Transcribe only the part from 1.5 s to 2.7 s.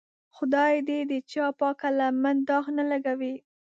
پاکه لمن داغ